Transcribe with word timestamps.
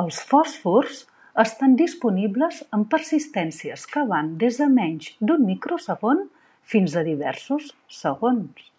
Els 0.00 0.18
fòsfors 0.26 0.98
estan 1.44 1.72
disponibles 1.80 2.60
amb 2.78 2.88
persistències 2.92 3.86
que 3.94 4.04
van 4.14 4.30
des 4.44 4.60
de 4.62 4.68
menys 4.76 5.10
d'un 5.30 5.42
microsegon 5.48 6.22
fins 6.76 6.96
a 7.02 7.06
diversos 7.10 7.68
segons. 8.04 8.70